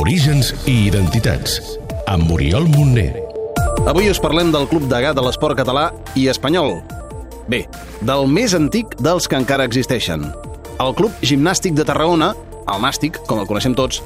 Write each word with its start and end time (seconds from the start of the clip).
Orígens 0.00 0.52
i 0.64 0.86
identitats, 0.86 1.58
amb 2.08 2.24
Muriel 2.24 2.64
Montner. 2.72 3.12
Avui 3.90 4.08
us 4.08 4.20
parlem 4.22 4.52
del 4.54 4.64
Club 4.70 4.86
Degà 4.88 5.12
de 5.12 5.24
l'esport 5.24 5.58
català 5.58 5.90
i 6.16 6.28
espanyol. 6.32 6.78
Bé, 7.52 7.66
del 8.00 8.24
més 8.30 8.54
antic 8.56 8.96
dels 9.02 9.28
que 9.28 9.36
encara 9.36 9.66
existeixen. 9.68 10.24
El 10.80 10.94
Club 10.96 11.12
Gimnàstic 11.20 11.76
de 11.76 11.84
Tarragona, 11.84 12.32
el 12.64 12.80
Nàstic, 12.80 13.20
com 13.28 13.42
el 13.42 13.48
coneixem 13.50 13.76
tots, 13.76 14.00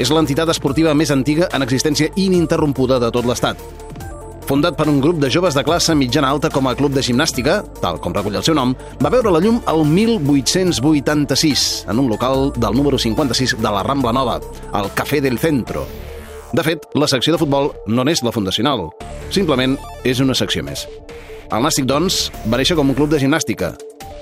és 0.00 0.12
l'entitat 0.12 0.48
esportiva 0.52 0.94
més 0.94 1.12
antiga 1.12 1.50
en 1.52 1.64
existència 1.66 2.08
ininterrompuda 2.16 3.00
de 3.02 3.12
tot 3.12 3.28
l'Estat. 3.28 3.60
Fundat 4.46 4.76
per 4.78 4.86
un 4.86 5.00
grup 5.02 5.16
de 5.18 5.26
joves 5.26 5.56
de 5.58 5.62
classe 5.66 5.94
mitjana 5.98 6.28
alta 6.30 6.46
com 6.54 6.68
a 6.70 6.74
club 6.78 6.92
de 6.94 7.02
gimnàstica, 7.02 7.56
tal 7.82 7.96
com 7.98 8.14
recull 8.14 8.36
el 8.38 8.44
seu 8.46 8.54
nom, 8.54 8.76
va 9.02 9.10
veure 9.10 9.32
la 9.34 9.40
llum 9.42 9.58
el 9.66 9.82
1886 9.90 11.64
en 11.90 11.98
un 11.98 12.06
local 12.06 12.52
del 12.54 12.76
número 12.78 12.94
56 12.96 13.56
de 13.58 13.72
la 13.74 13.82
Rambla 13.82 14.12
Nova, 14.14 14.38
el 14.78 14.92
Café 14.94 15.20
del 15.20 15.40
Centro. 15.42 15.82
De 16.52 16.62
fet, 16.62 16.86
la 16.94 17.08
secció 17.10 17.34
de 17.34 17.42
futbol 17.42 17.72
no 17.90 18.06
n'és 18.06 18.22
la 18.22 18.30
fundacional, 18.30 18.86
simplement 19.34 19.74
és 20.06 20.22
una 20.22 20.38
secció 20.38 20.62
més. 20.62 20.86
El 21.50 21.66
Nàstic, 21.66 21.90
doncs, 21.90 22.30
va 22.46 22.62
néixer 22.62 22.78
com 22.78 22.86
un 22.86 22.94
club 22.94 23.10
de 23.10 23.18
gimnàstica, 23.18 23.74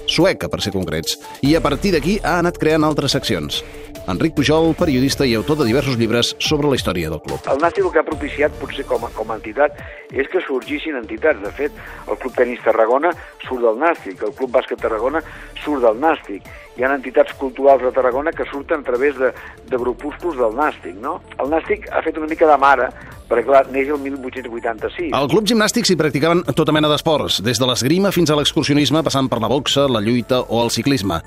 sueca 0.09 0.49
per 0.49 0.63
ser 0.65 0.73
concrets, 0.73 1.19
i 1.45 1.53
a 1.53 1.61
partir 1.61 1.93
d'aquí 1.93 2.17
ha 2.25 2.39
anat 2.41 2.57
creant 2.61 2.89
altres 2.89 3.13
seccions. 3.13 3.61
Enric 4.07 4.35
Pujol, 4.37 4.75
periodista 4.77 5.25
i 5.25 5.33
autor 5.35 5.57
de 5.63 5.65
diversos 5.65 5.97
llibres 5.97 6.35
sobre 6.37 6.69
la 6.69 6.77
història 6.77 7.09
del 7.09 7.23
club. 7.25 7.47
El 7.49 7.63
Nàstic 7.63 7.87
el 7.87 7.93
que 7.95 8.01
ha 8.03 8.05
propiciat, 8.05 8.53
potser 8.61 8.85
com 8.89 9.07
a, 9.07 9.11
com 9.17 9.31
a 9.33 9.39
entitat, 9.39 9.79
és 10.13 10.29
que 10.29 10.43
sorgissin 10.45 10.99
entitats. 10.99 11.41
De 11.41 11.53
fet, 11.57 11.79
el 12.05 12.19
Club 12.21 12.35
Tenis 12.37 12.61
Tarragona 12.65 13.15
surt 13.47 13.65
del 13.65 13.81
Nàstic, 13.81 14.21
el 14.27 14.35
Club 14.37 14.53
Bàsquet 14.53 14.83
Tarragona 14.83 15.23
surt 15.63 15.87
del 15.87 15.97
Nàstic. 16.03 16.45
Hi 16.77 16.85
ha 16.85 16.91
entitats 16.93 17.33
culturals 17.41 17.85
de 17.87 17.93
Tarragona 17.97 18.33
que 18.35 18.45
surten 18.51 18.85
a 18.85 18.87
través 18.87 19.17
de, 19.17 19.31
de 19.71 19.81
grupúsculs 19.81 20.37
del 20.37 20.53
Nàstic, 20.59 20.99
no? 21.01 21.21
El 21.41 21.49
Nàstic 21.55 21.89
ha 21.89 22.03
fet 22.05 22.21
una 22.21 22.29
mica 22.29 22.51
de 22.51 22.59
mare, 22.61 22.91
perquè 23.31 23.47
clar, 23.49 23.65
neix 23.73 23.89
el 23.89 24.03
1886. 24.05 25.15
Al 25.17 25.31
club 25.33 25.49
gimnàstic 25.49 25.89
s'hi 25.89 25.97
practicaven 25.97 26.45
tota 26.53 26.77
mena 26.77 26.93
d'esports, 26.93 27.41
des 27.47 27.63
de 27.63 27.71
l'esgrima 27.71 28.13
fins 28.13 28.29
a 28.29 28.37
l'excursionisme, 28.37 29.01
passant 29.07 29.33
per 29.33 29.41
la 29.41 29.49
boxa, 29.49 29.89
la 29.89 30.05
lluita 30.05 30.43
o 30.45 30.61
el 30.67 30.75
ciclisme. 30.75 31.23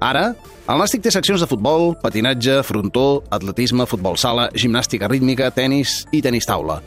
Ara, 0.00 0.30
el 0.64 0.78
Nàstic 0.80 1.02
té 1.04 1.10
seccions 1.12 1.42
de 1.42 1.48
futbol, 1.48 1.90
patinatge, 2.00 2.62
frontó, 2.64 3.20
atletisme, 3.28 3.84
futbol 3.84 4.16
sala, 4.16 4.48
gimnàstica 4.56 5.10
rítmica, 5.12 5.50
tennis 5.52 6.06
i 6.16 6.22
tenis 6.24 6.48
taula. 6.48 6.78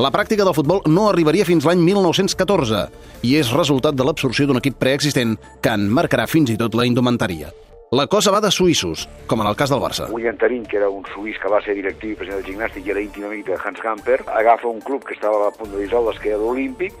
La 0.00 0.12
pràctica 0.14 0.46
del 0.46 0.54
futbol 0.54 0.84
no 0.86 1.08
arribaria 1.10 1.44
fins 1.44 1.66
l'any 1.66 1.82
1914 1.82 2.84
i 3.26 3.34
és 3.36 3.50
resultat 3.52 3.98
de 3.98 4.06
l'absorció 4.06 4.46
d'un 4.46 4.60
equip 4.60 4.78
preexistent 4.78 5.34
que 5.60 5.74
en 5.74 5.90
marcarà 5.90 6.28
fins 6.30 6.54
i 6.54 6.56
tot 6.60 6.78
la 6.78 6.86
indumentària. 6.88 7.50
La 7.90 8.06
cosa 8.06 8.30
va 8.30 8.38
de 8.38 8.52
suïssos, 8.54 9.08
com 9.26 9.42
en 9.42 9.48
el 9.50 9.56
cas 9.58 9.72
del 9.74 9.82
Barça. 9.82 10.06
William 10.14 10.36
Tarín, 10.38 10.62
que 10.62 10.78
era 10.78 10.88
un 10.94 11.02
suís 11.10 11.34
que 11.42 11.50
va 11.50 11.58
ser 11.64 11.74
directiu 11.74 12.12
i 12.14 12.18
president 12.20 12.38
del 12.38 12.52
gimnàstic 12.52 12.86
i 12.86 12.94
era 12.94 13.02
íntim 13.02 13.26
amic 13.26 13.48
de 13.50 13.58
Hans 13.58 13.82
Gamper, 13.82 14.20
agafa 14.30 14.70
un 14.70 14.78
club 14.86 15.02
que 15.02 15.18
estava 15.18 15.48
a 15.48 15.50
punt 15.50 15.74
de 15.74 15.82
dissoldre, 15.82 16.14
que 16.22 16.30
era 16.30 16.38
l'Olímpic, 16.38 16.94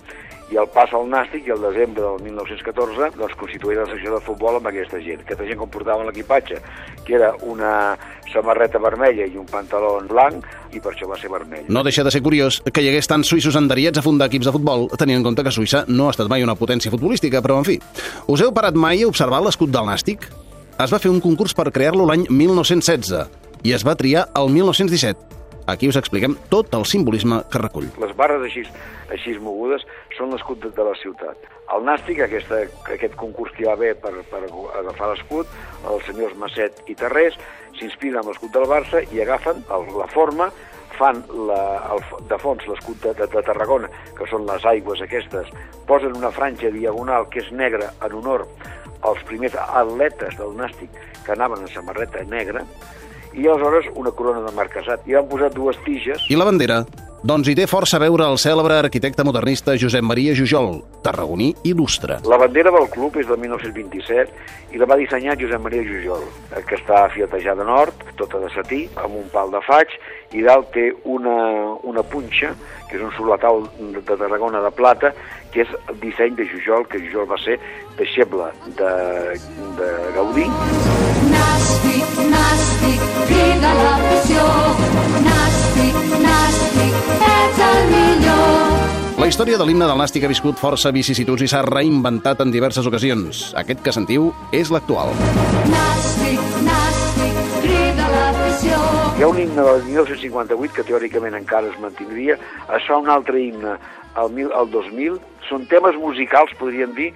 i 0.50 0.58
el 0.58 0.66
pas 0.74 0.90
al 0.96 1.06
Nàstic 1.10 1.46
i 1.46 1.52
el 1.54 1.62
desembre 1.62 2.02
del 2.02 2.24
1914 2.26 3.12
doncs, 3.18 3.36
constituïa 3.38 3.84
la 3.84 3.90
secció 3.90 4.16
de 4.16 4.22
futbol 4.24 4.58
amb 4.58 4.66
aquesta 4.70 4.98
gent. 5.02 5.22
Aquesta 5.22 5.46
gent 5.46 5.60
com 5.60 5.70
portava 5.70 6.06
l'equipatge, 6.08 6.58
que 7.06 7.14
era 7.18 7.30
una 7.46 7.96
samarreta 8.32 8.82
vermella 8.82 9.26
i 9.26 9.38
un 9.38 9.46
pantaló 9.46 9.96
blanc, 10.10 10.46
i 10.74 10.82
per 10.82 10.92
això 10.94 11.08
va 11.10 11.18
ser 11.20 11.30
vermell. 11.30 11.70
No 11.70 11.84
deixa 11.86 12.04
de 12.06 12.10
ser 12.14 12.22
curiós 12.22 12.60
que 12.66 12.82
hi 12.82 12.90
hagués 12.90 13.10
tants 13.10 13.30
suïssos 13.30 13.58
enderiats 13.58 13.98
a 13.98 14.06
fundar 14.06 14.30
equips 14.30 14.50
de 14.50 14.54
futbol, 14.58 14.88
tenint 14.98 15.20
en 15.20 15.26
compte 15.30 15.46
que 15.46 15.54
Suïssa 15.54 15.84
no 15.88 16.08
ha 16.08 16.14
estat 16.14 16.30
mai 16.30 16.46
una 16.46 16.58
potència 16.58 16.92
futbolística, 16.92 17.42
però 17.42 17.60
en 17.62 17.66
fi. 17.66 17.78
Us 18.26 18.42
heu 18.42 18.54
parat 18.54 18.78
mai 18.78 19.02
a 19.02 19.10
observar 19.10 19.42
l'escut 19.44 19.70
del 19.70 19.86
Nàstic? 19.86 20.26
Es 20.80 20.92
va 20.92 21.02
fer 21.02 21.12
un 21.12 21.20
concurs 21.20 21.54
per 21.54 21.70
crear-lo 21.70 22.06
l'any 22.08 22.26
1916 22.30 23.28
i 23.68 23.76
es 23.76 23.84
va 23.86 23.98
triar 23.98 24.30
el 24.40 24.48
1917 24.54 25.39
Aquí 25.66 25.88
us 25.88 25.98
expliquem 26.00 26.36
tot 26.52 26.72
el 26.74 26.86
simbolisme 26.88 27.42
que 27.52 27.60
recull. 27.62 27.88
Les 28.02 28.12
barres 28.16 28.44
així, 28.46 28.64
així 29.12 29.36
mogudes 29.42 29.84
són 30.16 30.32
l'escut 30.34 30.62
de, 30.64 30.72
la 30.84 30.96
ciutat. 31.02 31.48
El 31.74 31.84
Nàstic, 31.86 32.22
aquesta, 32.24 32.64
aquest 32.90 33.14
concurs 33.20 33.52
que 33.54 33.64
hi 33.64 33.68
va 33.68 33.76
haver 33.76 33.94
per, 34.02 34.12
per 34.30 34.42
agafar 34.80 35.12
l'escut, 35.12 35.50
els 35.90 36.04
senyors 36.08 36.36
Masset 36.40 36.82
i 36.90 36.96
Terrés 36.98 37.38
s'inspiren 37.78 38.20
amb 38.20 38.32
l'escut 38.32 38.52
del 38.54 38.66
Barça 38.70 39.04
i 39.14 39.22
agafen 39.22 39.62
el, 39.70 39.86
la 40.00 40.08
forma 40.10 40.50
fan 40.98 41.22
la, 41.48 41.60
el, 41.94 42.02
de 42.28 42.38
fons 42.42 42.66
l'escut 42.68 42.98
de, 43.04 43.14
de, 43.16 43.28
de 43.30 43.42
Tarragona, 43.46 43.88
que 44.18 44.26
són 44.28 44.44
les 44.48 44.66
aigües 44.68 45.00
aquestes, 45.04 45.48
posen 45.88 46.16
una 46.18 46.32
franja 46.34 46.72
diagonal 46.74 47.28
que 47.32 47.40
és 47.44 47.52
negra 47.56 47.92
en 48.04 48.18
honor 48.18 48.44
als 49.08 49.22
primers 49.28 49.56
atletes 49.62 50.36
del 50.36 50.52
Nàstic 50.58 50.98
que 51.24 51.32
anaven 51.32 51.64
en 51.64 51.72
samarreta 51.72 52.24
negra, 52.28 52.64
i 53.34 53.46
aleshores 53.46 53.90
una 53.94 54.10
corona 54.10 54.42
de 54.46 54.56
marquesat. 54.56 55.06
I 55.06 55.20
van 55.20 55.30
posar 55.30 55.52
dues 55.54 55.78
tiges. 55.86 56.26
I 56.30 56.38
la 56.38 56.48
bandera? 56.48 56.84
Doncs 57.20 57.50
hi 57.50 57.52
té 57.52 57.66
força 57.68 57.98
a 57.98 58.00
veure 58.00 58.24
el 58.24 58.38
cèlebre 58.40 58.78
arquitecte 58.80 59.24
modernista 59.28 59.74
Josep 59.76 60.00
Maria 60.08 60.32
Jujol, 60.32 60.78
tarragoní 61.04 61.50
il·lustre. 61.68 62.16
La 62.24 62.38
bandera 62.40 62.72
del 62.72 62.88
club 62.94 63.18
és 63.20 63.28
del 63.28 63.36
1927 63.42 64.72
i 64.72 64.80
la 64.80 64.88
va 64.88 64.96
dissenyar 64.96 65.36
Josep 65.36 65.60
Maria 65.60 65.84
Jujol, 65.84 66.24
que 66.64 66.78
està 66.78 67.02
fiatejada 67.12 67.66
nord, 67.68 68.06
tota 68.16 68.40
de 68.40 68.48
satí, 68.54 68.86
amb 69.04 69.20
un 69.20 69.28
pal 69.34 69.52
de 69.52 69.60
faig, 69.68 69.92
i 70.32 70.46
dalt 70.48 70.72
té 70.72 70.86
una, 71.04 71.36
una 71.84 72.06
punxa, 72.08 72.54
que 72.88 72.96
és 72.96 73.04
un 73.04 73.12
solatau 73.18 73.66
de 73.76 74.00
Tarragona 74.08 74.64
de 74.64 74.72
plata, 74.72 75.12
que 75.52 75.66
és 75.66 75.76
el 75.92 76.00
disseny 76.00 76.40
de 76.40 76.48
Jujol, 76.48 76.88
que 76.88 77.04
Jujol 77.04 77.28
va 77.28 77.36
ser 77.44 77.60
deixeble 78.00 78.48
de, 78.80 78.94
de 79.76 79.92
Gaudí. 80.16 80.48
Història 89.40 89.56
de 89.56 89.64
l'himne 89.64 89.86
del 89.88 89.96
Nàstic 89.96 90.24
ha 90.26 90.28
viscut 90.28 90.58
força 90.60 90.90
vicissituds 90.92 91.40
i 91.40 91.46
s'ha 91.48 91.62
reinventat 91.64 92.42
en 92.44 92.50
diverses 92.52 92.84
ocasions. 92.84 93.38
Aquest 93.56 93.78
que 93.80 93.92
sentiu 93.96 94.26
és 94.52 94.68
l'actual. 94.68 95.14
Nàstic, 95.72 96.42
nàstic, 96.66 97.38
crida 97.54 98.10
l'afició. 98.12 98.80
Hi 99.16 99.24
ha 99.24 99.30
un 99.30 99.38
himne 99.40 99.64
del 99.64 99.80
1958 99.86 100.76
que 100.76 100.84
teòricament 100.90 101.38
encara 101.38 101.72
es 101.72 101.78
mantindria. 101.80 102.36
Es 102.76 102.84
fa 102.84 102.98
un 103.00 103.08
altre 103.08 103.40
himne 103.40 103.78
al, 104.12 104.28
mil, 104.36 104.52
al 104.52 104.68
2000. 104.74 105.16
Són 105.48 105.64
temes 105.72 105.96
musicals, 105.96 106.52
podríem 106.60 106.92
dir, 106.98 107.08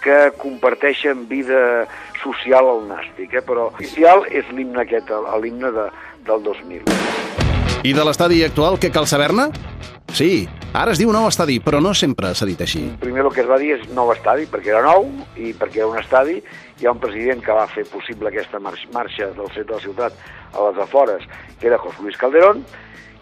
que 0.00 0.16
comparteixen 0.40 1.26
vida 1.28 1.84
social 2.22 2.72
al 2.72 2.86
nàstic, 2.88 3.36
eh? 3.36 3.44
però 3.44 3.68
oficial 3.74 4.24
és 4.32 4.48
l'himne 4.48 4.80
aquest, 4.86 5.12
l'himne 5.44 5.74
de, 5.76 5.90
del 6.24 6.48
2000. 6.48 6.88
I 7.84 7.92
de 7.92 8.08
l'estadi 8.08 8.40
actual, 8.48 8.80
què 8.80 8.88
cal 8.88 9.04
saber-ne? 9.04 9.50
Sí, 10.14 10.46
ara 10.72 10.92
es 10.94 11.00
diu 11.00 11.10
nou 11.12 11.26
estadi, 11.28 11.58
però 11.60 11.80
no 11.82 11.92
sempre 11.94 12.30
s'ha 12.34 12.46
dit 12.48 12.60
així. 12.62 12.84
Primer 13.02 13.24
el 13.26 13.32
que 13.34 13.42
es 13.42 13.50
va 13.50 13.58
dir 13.60 13.74
és 13.74 13.88
nou 13.96 14.12
estadi, 14.14 14.46
perquè 14.48 14.72
era 14.72 14.84
nou 14.86 15.08
i 15.36 15.52
perquè 15.56 15.82
era 15.82 15.90
un 15.90 15.98
estadi. 16.00 16.38
Hi 16.80 16.86
ha 16.86 16.92
un 16.92 17.00
president 17.02 17.42
que 17.44 17.56
va 17.56 17.66
fer 17.72 17.84
possible 17.90 18.30
aquesta 18.30 18.60
marxa 18.60 19.32
del 19.36 19.50
centre 19.52 19.70
de 19.72 19.78
la 19.78 19.84
ciutat 19.84 20.26
a 20.52 20.68
les 20.68 20.82
afores, 20.82 21.24
que 21.60 21.68
era 21.70 21.78
José 21.78 22.02
Luis 22.02 22.16
Calderón, 22.16 22.64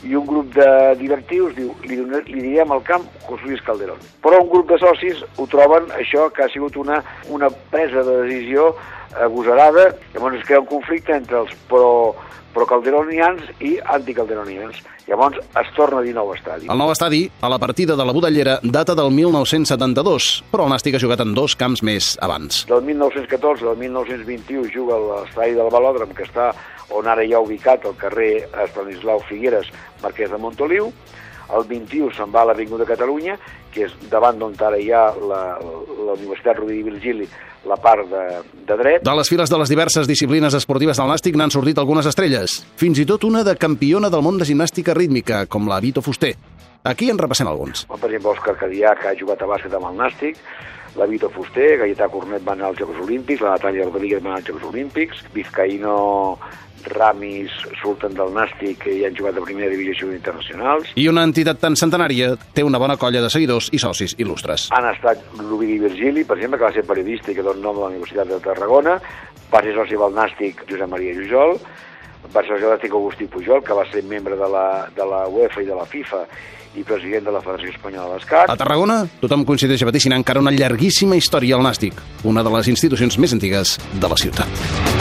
i 0.05 0.15
un 0.19 0.27
grup 0.29 0.53
de 0.53 0.69
directius 1.01 1.55
diu, 1.57 1.71
li, 1.89 1.97
li 2.29 2.41
direm 2.43 2.73
al 2.75 2.83
camp 2.85 3.07
José 3.25 3.49
Luis 3.49 3.63
Calderón. 3.65 4.01
Però 4.25 4.43
un 4.43 4.51
grup 4.53 4.69
de 4.73 4.79
socis 4.83 5.23
ho 5.41 5.47
troben 5.51 5.89
això 5.97 6.29
que 6.35 6.45
ha 6.45 6.51
sigut 6.53 6.77
una, 6.77 7.01
una 7.33 7.49
presa 7.73 8.05
de 8.05 8.21
decisió 8.27 8.75
agosarada, 9.15 9.93
llavors 10.13 10.41
es 10.41 10.47
crea 10.49 10.61
un 10.61 10.69
conflicte 10.69 11.15
entre 11.17 11.41
els 11.45 11.55
pro, 11.71 12.15
pro-calderonians 12.55 13.47
i 13.63 13.77
anticalderonians. 13.97 14.81
Llavors 15.05 15.37
es 15.61 15.71
torna 15.77 16.01
a 16.01 16.05
dir 16.05 16.15
nou 16.17 16.31
estadi. 16.33 16.69
El 16.73 16.81
nou 16.81 16.89
estadi, 16.93 17.27
a 17.45 17.51
la 17.53 17.59
partida 17.61 17.97
de 17.99 18.07
la 18.09 18.15
Budellera, 18.17 18.57
data 18.63 18.95
del 18.97 19.11
1972, 19.13 20.31
però 20.53 20.65
el 20.65 20.73
Nàstic 20.73 20.97
ha 20.97 21.03
jugat 21.03 21.21
en 21.25 21.35
dos 21.37 21.57
camps 21.61 21.85
més 21.85 22.15
abans. 22.25 22.63
Del 22.71 22.81
1914 22.87 23.69
al 23.69 23.77
1921 23.83 24.73
juga 24.73 24.97
a 24.97 25.03
l'estadi 25.05 25.59
del 25.59 25.69
Velòdrom, 25.75 26.17
que 26.17 26.25
està 26.25 26.53
on 26.91 27.09
ara 27.09 27.25
hi 27.25 27.33
ha 27.33 27.41
ubicat 27.41 27.85
el 27.89 27.97
carrer 27.97 28.49
Estanislau 28.67 29.23
Figueres, 29.29 29.71
Marquès 30.03 30.31
de 30.31 30.39
Montoliu, 30.39 30.91
el 31.55 31.67
21 31.69 32.13
se'n 32.17 32.33
va 32.33 32.43
a 32.43 32.51
l'Avinguda 32.51 32.85
de 32.85 32.93
Catalunya, 32.93 33.37
que 33.75 33.89
és 33.89 33.97
davant 34.11 34.39
d'on 34.39 34.55
ara 34.65 34.79
hi 34.81 34.91
ha 34.93 35.09
la, 35.19 35.43
la 35.61 36.15
Universitat 36.17 36.61
Rovira 36.61 36.81
i 36.81 36.87
Virgili, 36.87 37.29
la 37.69 37.77
part 37.81 38.09
de, 38.09 38.23
de 38.69 38.77
dret. 38.77 39.05
De 39.05 39.15
les 39.17 39.29
files 39.29 39.51
de 39.51 39.59
les 39.61 39.73
diverses 39.73 40.09
disciplines 40.09 40.55
esportives 40.55 41.01
del 41.01 41.09
Nàstic 41.11 41.37
n'han 41.37 41.53
sortit 41.53 41.81
algunes 41.81 42.07
estrelles. 42.07 42.61
Fins 42.81 43.01
i 43.01 43.07
tot 43.09 43.25
una 43.25 43.45
de 43.45 43.57
campiona 43.61 44.11
del 44.13 44.25
món 44.25 44.39
de 44.41 44.49
gimnàstica 44.49 44.97
rítmica, 44.97 45.45
com 45.47 45.69
la 45.69 45.81
Vito 45.85 46.05
Fuster. 46.05 46.35
Aquí 46.85 47.09
en 47.09 47.19
repassem 47.19 47.49
alguns. 47.49 47.87
Per 47.89 48.11
exemple, 48.11 48.35
Òscar 48.35 48.59
Cadià, 48.61 48.93
que 49.01 49.09
ha 49.09 49.17
jugat 49.17 49.41
a 49.41 49.49
bàsquet 49.49 49.73
amb 49.73 49.89
el 49.89 50.01
Nàstic, 50.03 50.41
la 51.01 51.09
Vito 51.11 51.31
Fuster, 51.33 51.79
Gaietà 51.81 52.11
Cornet 52.13 52.45
va 52.47 52.53
anar 52.55 52.69
als 52.69 52.79
Jocs 52.79 53.01
Olímpics, 53.03 53.41
la 53.43 53.57
Natàlia 53.57 53.89
Rodríguez 53.89 54.21
va 54.23 54.35
anar 54.35 54.43
als 54.43 54.51
Jocs 54.53 54.69
Olímpics, 54.69 55.25
Vizcaíno 55.35 55.97
ramis 56.93 57.53
surten 57.81 58.15
del 58.17 58.33
Nàstic 58.35 58.87
i 58.91 59.05
han 59.07 59.17
jugat 59.17 59.39
a 59.39 59.45
primera 59.45 59.71
divisió 59.73 60.11
internacionals. 60.13 60.93
I 61.01 61.09
una 61.11 61.25
entitat 61.27 61.61
tan 61.63 61.79
centenària 61.79 62.35
té 62.55 62.65
una 62.67 62.81
bona 62.83 62.99
colla 63.01 63.23
de 63.25 63.31
seguidors 63.33 63.71
i 63.73 63.81
socis 63.83 64.17
il·lustres. 64.19 64.69
Han 64.77 64.89
estat 64.93 65.23
l'Ovidi 65.41 65.79
Virgili, 65.83 66.25
per 66.25 66.39
exemple, 66.39 66.61
que 66.61 66.69
va 66.69 66.75
ser 66.77 66.87
periodista 66.89 67.33
i 67.33 67.39
que 67.39 67.47
dona 67.47 67.63
nom 67.65 67.81
a 67.81 67.87
la 67.87 67.93
Universitat 67.95 68.31
de 68.31 68.41
Tarragona, 68.45 68.99
va 69.53 69.63
ser 69.63 69.75
soci 69.77 70.01
del 70.01 70.17
Nàstic 70.17 70.65
Josep 70.71 70.91
Maria 70.91 71.15
Jujol, 71.17 71.57
va 72.35 72.43
ser 72.43 72.55
soci 72.55 72.67
del 72.67 72.75
Nàstic 72.75 72.99
Agustí 72.99 73.31
Pujol, 73.31 73.63
que 73.65 73.77
va 73.77 73.87
ser 73.93 74.05
membre 74.09 74.37
de 74.41 74.51
la, 74.51 74.67
de 74.97 75.09
la 75.09 75.25
UEFA 75.29 75.63
i 75.63 75.71
de 75.71 75.79
la 75.79 75.87
FIFA 75.89 76.25
i 76.75 76.83
president 76.83 77.29
de 77.29 77.35
la 77.35 77.43
Federació 77.45 77.71
Espanyola 77.71 78.17
d'Escac. 78.17 78.51
A 78.51 78.59
Tarragona, 78.59 79.05
tothom 79.23 79.47
coincideix 79.47 79.85
a 79.85 79.91
vaticinar 79.91 80.19
encara 80.19 80.43
una 80.43 80.55
llarguíssima 80.55 81.19
història 81.21 81.59
al 81.59 81.67
Nàstic, 81.67 82.03
una 82.27 82.43
de 82.43 82.55
les 82.57 82.73
institucions 82.75 83.19
més 83.23 83.37
antigues 83.37 83.79
de 83.95 84.11
la 84.11 84.19
ciutat. 84.19 84.94